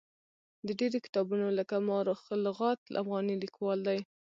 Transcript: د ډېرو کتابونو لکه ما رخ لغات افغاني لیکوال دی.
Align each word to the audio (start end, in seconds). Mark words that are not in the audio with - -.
د 0.67 0.69
ډېرو 0.79 0.97
کتابونو 1.05 1.47
لکه 1.59 1.75
ما 1.87 1.97
رخ 2.09 2.21
لغات 2.45 2.79
افغاني 3.01 3.35
لیکوال 3.43 3.79
دی. 3.87 3.99